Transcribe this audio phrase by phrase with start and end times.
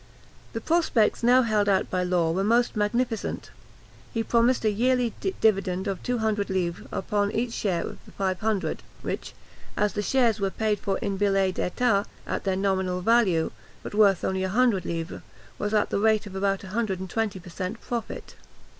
[0.53, 3.51] The prospects now held out by Law were most magnificent.
[4.11, 8.81] He promised a yearly dividend of two hundred livres upon each share of five hundred,
[9.03, 9.33] which,
[9.77, 13.51] as the shares were paid for in billets d'état at their nominal value,
[13.83, 15.21] but worth only 100 livres,
[15.59, 17.79] was at the rate of about 120 per cent profit.
[17.79, 18.45] [Illustration: LAW'S HOUSE; RUE DE QUINCAMPOIX.